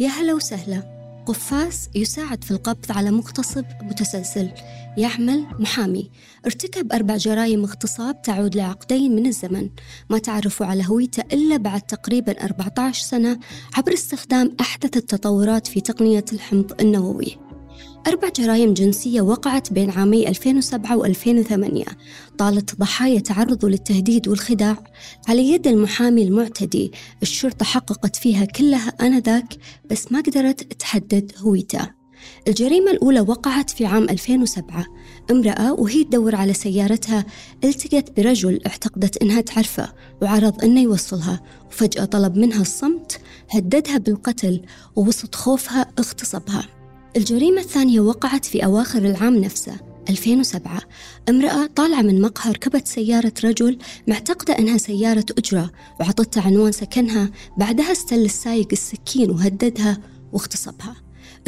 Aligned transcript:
يا 0.00 0.08
هلا 0.08 0.34
وسهلا. 0.34 0.82
قفاز 1.26 1.88
يساعد 1.94 2.44
في 2.44 2.50
القبض 2.50 2.92
على 2.92 3.10
مغتصب 3.10 3.64
متسلسل. 3.82 4.50
يعمل 4.96 5.46
محامي. 5.58 6.10
ارتكب 6.46 6.92
أربع 6.92 7.16
جرائم 7.16 7.64
اغتصاب 7.64 8.22
تعود 8.22 8.56
لعقدين 8.56 9.16
من 9.16 9.26
الزمن. 9.26 9.68
ما 10.10 10.18
تعرفوا 10.18 10.66
على 10.66 10.84
هويته 10.88 11.22
إلا 11.32 11.56
بعد 11.56 11.80
تقريبا 11.80 12.44
14 12.44 13.02
سنة 13.02 13.38
عبر 13.74 13.92
استخدام 13.92 14.56
أحدث 14.60 14.96
التطورات 14.96 15.66
في 15.66 15.80
تقنية 15.80 16.24
الحمض 16.32 16.80
النووي. 16.80 17.49
أربع 18.06 18.28
جرائم 18.28 18.74
جنسية 18.74 19.20
وقعت 19.20 19.72
بين 19.72 19.90
عامي 19.90 20.28
2007 20.28 21.02
و2008 21.02 21.92
طالت 22.38 22.78
ضحايا 22.78 23.20
تعرضوا 23.20 23.68
للتهديد 23.68 24.28
والخداع 24.28 24.76
على 25.28 25.50
يد 25.50 25.66
المحامي 25.66 26.22
المعتدي. 26.22 26.92
الشرطة 27.22 27.64
حققت 27.64 28.16
فيها 28.16 28.44
كلها 28.44 28.88
آنذاك 28.88 29.54
بس 29.90 30.12
ما 30.12 30.20
قدرت 30.20 30.72
تحدد 30.72 31.32
هويته. 31.38 32.00
الجريمة 32.48 32.90
الأولى 32.90 33.20
وقعت 33.20 33.70
في 33.70 33.86
عام 33.86 34.04
2007 34.04 34.86
امرأة 35.30 35.72
وهي 35.72 36.04
تدور 36.04 36.34
على 36.34 36.52
سيارتها 36.52 37.24
التقت 37.64 38.20
برجل 38.20 38.60
اعتقدت 38.66 39.16
إنها 39.16 39.40
تعرفه 39.40 39.92
وعرض 40.22 40.64
إنه 40.64 40.80
يوصلها. 40.80 41.40
وفجأة 41.70 42.04
طلب 42.04 42.36
منها 42.36 42.60
الصمت 42.60 43.20
هددها 43.50 43.98
بالقتل 43.98 44.62
ووسط 44.96 45.34
خوفها 45.34 45.86
اغتصبها. 45.98 46.79
الجريمة 47.16 47.60
الثانية 47.60 48.00
وقعت 48.00 48.44
في 48.44 48.64
أواخر 48.64 48.98
العام 48.98 49.36
نفسه 49.36 49.76
2007 50.10 50.80
امرأة 51.28 51.66
طالعة 51.66 52.02
من 52.02 52.20
مقهى 52.20 52.52
ركبت 52.52 52.86
سيارة 52.88 53.32
رجل 53.44 53.78
معتقدة 54.08 54.58
أنها 54.58 54.78
سيارة 54.78 55.24
أجرة 55.38 55.70
وعطتها 56.00 56.42
عنوان 56.42 56.72
سكنها 56.72 57.30
بعدها 57.56 57.92
استل 57.92 58.24
السايق 58.24 58.68
السكين 58.72 59.30
وهددها 59.30 59.98
واغتصبها. 60.32 60.96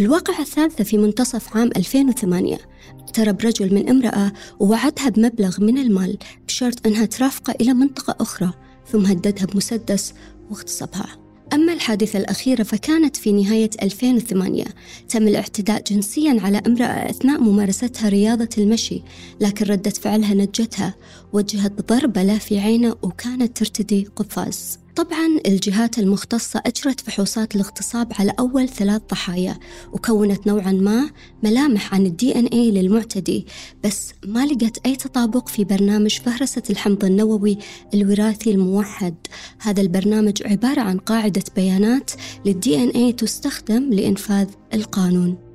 الواقعة 0.00 0.40
الثالثة 0.40 0.84
في 0.84 0.98
منتصف 0.98 1.56
عام 1.56 1.70
2008 1.76 2.58
اقترب 2.98 3.40
رجل 3.40 3.74
من 3.74 3.88
امرأة 3.88 4.32
ووعدها 4.60 5.08
بمبلغ 5.08 5.60
من 5.60 5.78
المال 5.78 6.18
بشرط 6.48 6.86
أنها 6.86 7.04
ترافقه 7.04 7.54
إلى 7.60 7.74
منطقة 7.74 8.16
أخرى 8.20 8.52
ثم 8.92 9.06
هددها 9.06 9.46
بمسدس 9.46 10.14
واغتصبها. 10.50 11.21
أما 11.52 11.72
الحادثة 11.72 12.18
الأخيرة 12.18 12.62
فكانت 12.62 13.16
في 13.16 13.32
نهاية 13.32 13.70
2008 13.82 14.64
تم 15.08 15.28
الاعتداء 15.28 15.82
جنسيا 15.82 16.40
على 16.40 16.62
امرأة 16.66 17.10
أثناء 17.10 17.40
ممارستها 17.40 18.08
رياضة 18.08 18.48
المشي 18.58 19.02
لكن 19.40 19.66
ردة 19.66 19.90
فعلها 19.90 20.34
نجتها 20.34 20.94
وجهت 21.32 21.72
ضربة 21.92 22.22
له 22.22 22.38
في 22.38 22.58
عينه 22.58 22.96
وكانت 23.02 23.56
ترتدي 23.56 24.08
قفاز. 24.16 24.81
طبعا 24.96 25.40
الجهات 25.46 25.98
المختصة 25.98 26.62
أجرت 26.66 27.00
فحوصات 27.00 27.54
الاغتصاب 27.54 28.12
على 28.18 28.32
أول 28.38 28.68
ثلاث 28.68 29.02
ضحايا 29.10 29.58
وكونت 29.92 30.46
نوعا 30.46 30.72
ما 30.72 31.10
ملامح 31.42 31.94
عن 31.94 32.06
الدي 32.06 32.34
إن 32.34 32.46
اي 32.46 32.70
للمعتدي 32.70 33.46
بس 33.84 34.12
ما 34.26 34.46
لقت 34.46 34.86
أي 34.86 34.96
تطابق 34.96 35.48
في 35.48 35.64
برنامج 35.64 36.18
فهرسة 36.18 36.62
الحمض 36.70 37.04
النووي 37.04 37.58
الوراثي 37.94 38.50
الموحد. 38.50 39.14
هذا 39.58 39.80
البرنامج 39.80 40.42
عبارة 40.46 40.80
عن 40.80 40.98
قاعدة 40.98 41.44
بيانات 41.56 42.10
للدي 42.44 42.82
إن 42.82 42.88
اي 42.88 43.12
تستخدم 43.12 43.90
لإنفاذ 43.90 44.48
القانون. 44.74 45.51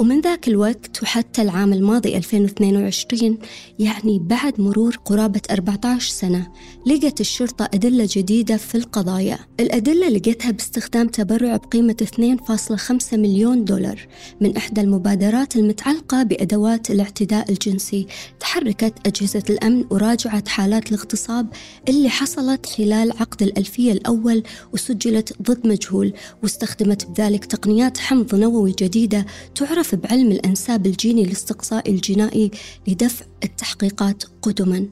ومن 0.00 0.20
ذاك 0.20 0.48
الوقت 0.48 1.02
وحتى 1.02 1.42
العام 1.42 1.72
الماضي 1.72 2.16
2022 2.16 3.38
يعني 3.78 4.18
بعد 4.18 4.60
مرور 4.60 4.96
قرابة 5.04 5.40
14 5.50 6.10
سنة 6.12 6.48
لقت 6.86 7.20
الشرطة 7.20 7.68
أدلة 7.74 8.08
جديدة 8.10 8.56
في 8.56 8.74
القضايا. 8.74 9.38
الأدلة 9.60 10.08
لقيتها 10.08 10.50
باستخدام 10.50 11.08
تبرع 11.08 11.56
بقيمة 11.56 11.96
2.5 13.12 13.14
مليون 13.14 13.64
دولار 13.64 14.06
من 14.40 14.56
إحدى 14.56 14.80
المبادرات 14.80 15.56
المتعلقة 15.56 16.22
بأدوات 16.22 16.90
الاعتداء 16.90 17.50
الجنسي. 17.50 18.06
تحركت 18.40 18.94
أجهزة 19.06 19.42
الأمن 19.50 19.84
وراجعت 19.90 20.48
حالات 20.48 20.88
الاغتصاب 20.88 21.46
اللي 21.88 22.08
حصلت 22.08 22.66
خلال 22.66 23.12
عقد 23.12 23.42
الألفية 23.42 23.92
الأول 23.92 24.42
وسجلت 24.72 25.42
ضد 25.42 25.66
مجهول 25.66 26.12
واستخدمت 26.42 27.06
بذلك 27.06 27.44
تقنيات 27.44 27.98
حمض 27.98 28.34
نووي 28.34 28.74
جديدة 28.78 29.26
تعرف 29.54 29.89
يعرف 29.92 30.06
بعلم 30.06 30.32
الأنساب 30.32 30.86
الجيني 30.86 31.22
الاستقصائي 31.22 31.92
الجنائي 31.92 32.50
لدفع 32.88 33.26
التحقيقات 33.44 34.22
قدما. 34.42 34.86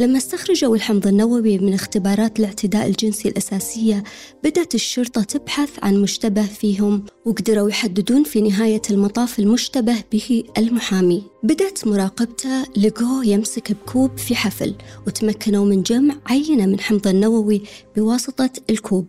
لما 0.00 0.18
استخرجوا 0.18 0.76
الحمض 0.76 1.06
النووي 1.06 1.58
من 1.58 1.74
اختبارات 1.74 2.40
الاعتداء 2.40 2.86
الجنسي 2.86 3.28
الأساسية 3.28 4.04
بدأت 4.44 4.74
الشرطة 4.74 5.22
تبحث 5.22 5.70
عن 5.82 6.02
مشتبه 6.02 6.42
فيهم 6.42 7.04
وقدروا 7.26 7.68
يحددون 7.68 8.24
في 8.24 8.40
نهاية 8.40 8.82
المطاف 8.90 9.38
المشتبه 9.38 9.96
به 10.12 10.44
المحامي. 10.58 11.22
بدأت 11.42 11.86
مراقبته 11.86 12.62
لقوه 12.76 13.26
يمسك 13.26 13.72
بكوب 13.72 14.18
في 14.18 14.34
حفل 14.34 14.74
وتمكنوا 15.06 15.64
من 15.64 15.82
جمع 15.82 16.14
عينة 16.26 16.66
من 16.66 16.80
حمض 16.80 17.08
النووي 17.08 17.62
بواسطة 17.96 18.50
الكوب. 18.70 19.06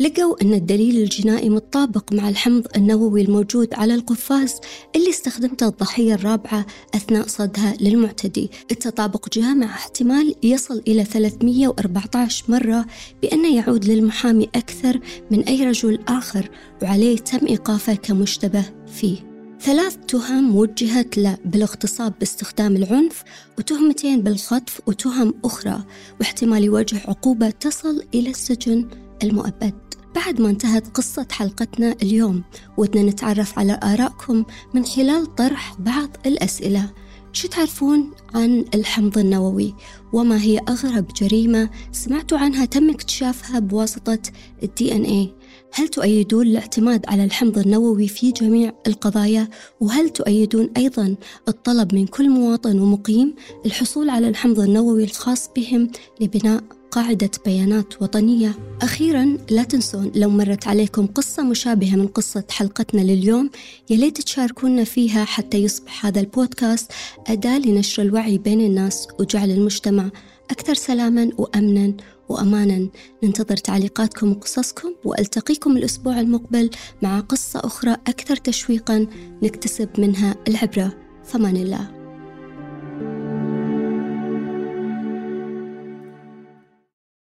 لقوا 0.00 0.42
أن 0.42 0.54
الدليل 0.54 1.02
الجنائي 1.02 1.50
متطابق 1.50 2.12
مع 2.12 2.28
الحمض 2.28 2.66
النووي 2.76 3.22
الموجود 3.22 3.74
على 3.74 3.94
القفاز 3.94 4.60
اللي 4.96 5.10
استخدمته 5.10 5.68
الضحية 5.68 6.14
الرابعة 6.14 6.66
أثناء 6.94 7.26
صدها 7.26 7.74
للمعتدي. 7.80 8.50
التطابق 8.70 9.28
جاء 9.32 9.54
مع 9.54 9.66
احتمال 9.66 10.34
يصل 10.42 10.82
إلى 10.88 11.04
314 11.04 12.44
مرة 12.48 12.86
بأنه 13.22 13.56
يعود 13.56 13.84
للمحامي 13.84 14.48
أكثر 14.54 15.00
من 15.30 15.40
أي 15.40 15.66
رجل 15.66 15.98
آخر 16.08 16.50
وعليه 16.82 17.16
تم 17.16 17.46
إيقافه 17.46 17.94
كمشتبه 17.94 18.64
فيه. 18.86 19.16
ثلاث 19.60 19.96
تهم 20.08 20.56
وجهت 20.56 21.18
له 21.18 21.38
بالاغتصاب 21.44 22.12
باستخدام 22.18 22.76
العنف 22.76 23.22
وتهمتين 23.58 24.22
بالخطف 24.22 24.80
وتهم 24.86 25.34
أخرى 25.44 25.84
واحتمال 26.20 26.64
يواجه 26.64 27.00
عقوبة 27.08 27.50
تصل 27.50 28.02
إلى 28.14 28.30
السجن 28.30 28.88
المؤبد. 29.22 29.74
بعد 30.14 30.40
ما 30.40 30.50
انتهت 30.50 30.96
قصة 30.96 31.26
حلقتنا 31.30 31.92
اليوم 32.02 32.42
ودنا 32.76 33.02
نتعرف 33.02 33.58
على 33.58 33.80
آرائكم 33.82 34.44
من 34.74 34.84
خلال 34.84 35.34
طرح 35.34 35.74
بعض 35.78 36.08
الأسئلة. 36.26 36.90
شو 37.32 37.48
تعرفون 37.48 38.10
عن 38.34 38.64
الحمض 38.74 39.18
النووي؟ 39.18 39.74
وما 40.12 40.42
هي 40.42 40.58
أغرب 40.68 41.06
جريمة 41.20 41.70
سمعتوا 41.92 42.38
عنها 42.38 42.64
تم 42.64 42.90
اكتشافها 42.90 43.58
بواسطة 43.58 44.18
الدي 44.62 44.94
إن 44.96 45.04
اي 45.04 45.34
هل 45.72 45.88
تؤيدون 45.88 46.46
الاعتماد 46.46 47.06
على 47.08 47.24
الحمض 47.24 47.58
النووي 47.58 48.08
في 48.08 48.32
جميع 48.32 48.72
القضايا؟ 48.86 49.48
وهل 49.80 50.10
تؤيدون 50.10 50.70
أيضا 50.76 51.16
الطلب 51.48 51.94
من 51.94 52.06
كل 52.06 52.30
مواطن 52.30 52.78
ومقيم 52.78 53.34
الحصول 53.66 54.10
على 54.10 54.28
الحمض 54.28 54.60
النووي 54.60 55.04
الخاص 55.04 55.50
بهم 55.56 55.90
لبناء 56.20 56.64
قاعدة 56.90 57.30
بيانات 57.44 58.02
وطنية؟ 58.02 58.58
أخيرا 58.82 59.38
لا 59.50 59.62
تنسون 59.62 60.12
لو 60.14 60.30
مرت 60.30 60.68
عليكم 60.68 61.06
قصة 61.06 61.42
مشابهة 61.42 61.96
من 61.96 62.06
قصة 62.06 62.44
حلقتنا 62.50 63.00
لليوم 63.00 63.50
يليت 63.90 64.20
تشاركونا 64.20 64.84
فيها 64.84 65.24
حتى 65.24 65.58
يصبح 65.58 66.06
هذا 66.06 66.20
البودكاست 66.20 66.92
أداة 67.26 67.58
لنشر 67.58 68.02
الوعي 68.02 68.38
بين 68.38 68.60
الناس 68.60 69.08
وجعل 69.20 69.50
المجتمع 69.50 70.10
أكثر 70.50 70.74
سلاما 70.74 71.30
وأمنا 71.38 71.94
وأمانا. 72.28 72.88
ننتظر 73.24 73.56
تعليقاتكم 73.56 74.30
وقصصكم 74.30 74.94
وألتقيكم 75.04 75.76
الأسبوع 75.76 76.20
المقبل 76.20 76.70
مع 77.02 77.20
قصة 77.20 77.60
أخرى 77.64 77.92
أكثر 77.92 78.36
تشويقا 78.36 79.06
نكتسب 79.42 79.88
منها 79.98 80.36
العبرة. 80.48 80.92
فمان 81.24 81.56
الله. 81.56 81.95